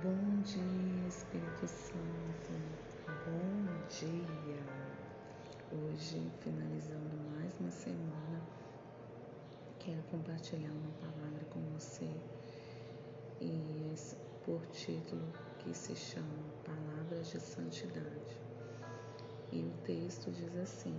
[0.00, 2.50] Bom dia, Espírito Santo.
[3.26, 4.64] Bom dia.
[5.70, 8.40] Hoje, finalizando mais uma semana,
[9.78, 12.10] quero compartilhar uma palavra com você
[13.38, 13.94] e
[14.46, 18.40] por título que se chama Palavras de Santidade.
[19.52, 20.98] E o texto diz assim,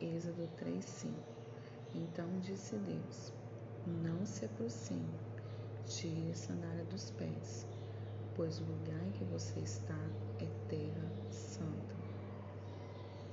[0.00, 1.12] Êxodo 3:5.
[1.94, 3.34] Então disse Deus:
[3.86, 5.20] Não se aproxime,
[5.84, 7.66] tire a sandália dos pés
[8.40, 9.98] pois o lugar em que você está
[10.38, 11.94] é terra santa.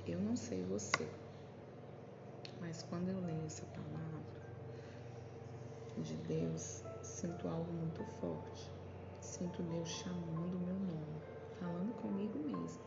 [0.06, 1.08] Eu não sei você,
[2.60, 4.20] mas quando eu leio essa palavra
[5.96, 8.70] de Deus, sinto algo muito forte.
[9.22, 11.22] Sinto Deus chamando o meu nome,
[11.58, 12.82] falando comigo mesmo,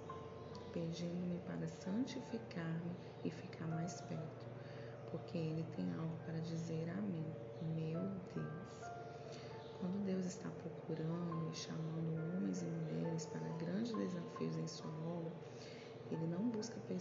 [0.72, 4.47] pedindo-me para santificar-me e ficar mais perto,
[5.09, 7.25] porque Ele tem algo para dizer a mim,
[7.75, 7.99] meu
[8.35, 8.61] Deus.
[9.81, 11.91] Quando Deus está procurando e chamando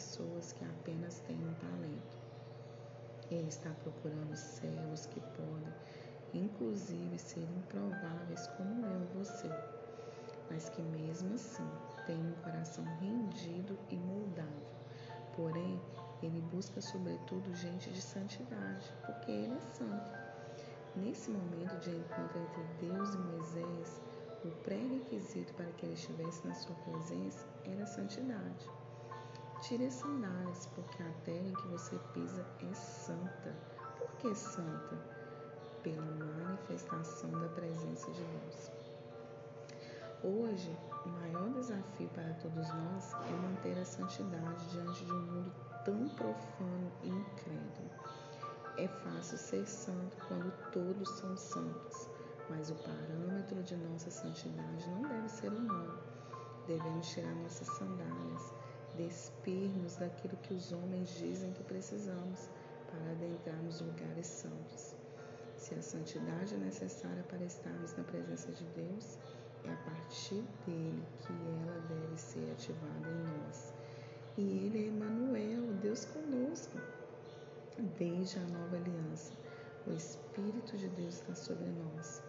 [0.00, 2.18] pessoas que apenas têm um talento.
[3.30, 5.74] Ele está procurando servos que podem,
[6.32, 9.50] inclusive, ser improváveis como eu você,
[10.50, 11.68] mas que mesmo assim
[12.06, 14.70] têm um coração rendido e moldável.
[15.36, 15.78] Porém,
[16.22, 20.18] Ele busca sobretudo gente de santidade, porque Ele é santo.
[20.96, 24.00] Nesse momento de encontro entre Deus e Moisés,
[24.46, 28.79] o pré-requisito para que ele estivesse na sua presença era a santidade.
[29.60, 33.54] Tire as sandálias, porque a terra em que você pisa é santa.
[33.98, 34.96] Por que santa?
[35.82, 38.72] Pela manifestação da presença de Deus.
[40.22, 45.52] Hoje, o maior desafio para todos nós é manter a santidade diante de um mundo
[45.84, 47.90] tão profano e incrédulo.
[48.78, 52.08] É fácil ser santo quando todos são santos,
[52.48, 55.98] mas o parâmetro de nossa santidade não deve ser humano.
[56.66, 58.54] Devemos tirar nossas sandálias,
[59.00, 62.48] despir-nos daquilo que os homens dizem que precisamos
[62.90, 64.94] para adentrarmos lugares santos.
[65.56, 69.18] Se a santidade é necessária para estarmos na presença de Deus,
[69.64, 73.74] é a partir dele que ela deve ser ativada em nós.
[74.36, 76.78] E ele é Emmanuel, Deus conosco.
[77.98, 79.32] Desde a nova aliança,
[79.86, 82.22] o Espírito de Deus está sobre nós.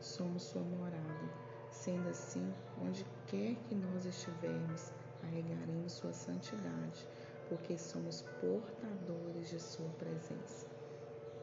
[0.00, 1.52] Somos sua morada.
[1.70, 5.61] Sendo assim, onde quer que nós estivermos, carregaremos
[6.02, 7.08] sua santidade,
[7.48, 10.66] porque somos portadores de sua presença.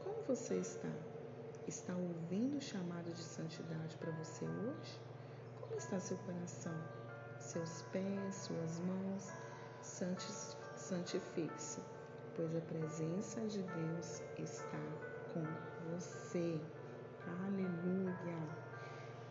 [0.04, 0.92] Como você está?
[1.66, 5.00] Está ouvindo o chamado de santidade para você hoje?
[5.62, 6.76] Como está seu coração?
[7.40, 9.32] Seus pés, suas mãos?
[10.76, 11.82] Santifique-se
[12.36, 14.80] pois a presença de Deus está
[15.34, 15.44] com
[15.92, 16.60] você.
[17.46, 18.40] Aleluia!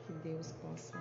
[0.07, 0.97] Que Deus possa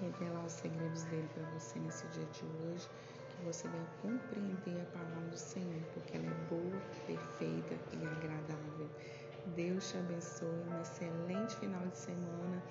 [0.00, 2.88] revelar os segredos dele para você nesse dia de hoje,
[3.28, 8.88] que você venha compreender a palavra do Senhor, porque ela é boa, perfeita e agradável.
[9.54, 12.62] Deus te abençoe, um excelente final de semana